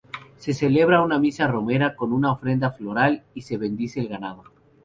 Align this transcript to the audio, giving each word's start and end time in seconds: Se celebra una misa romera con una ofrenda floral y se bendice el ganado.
Se 0.37 0.55
celebra 0.55 1.03
una 1.03 1.19
misa 1.19 1.45
romera 1.45 1.95
con 1.95 2.11
una 2.11 2.31
ofrenda 2.31 2.71
floral 2.71 3.23
y 3.35 3.41
se 3.43 3.57
bendice 3.59 3.99
el 3.99 4.07
ganado. 4.07 4.45